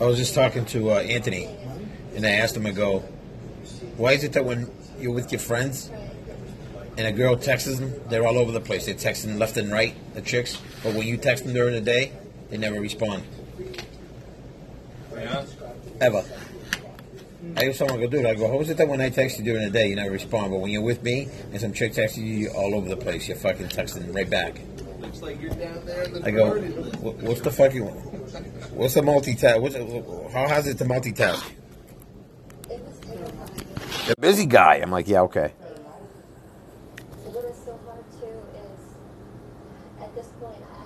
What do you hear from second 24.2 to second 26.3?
back. Looks like you're down there in the I